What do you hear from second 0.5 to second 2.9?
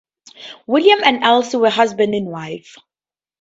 William and Elsie were husband and wife.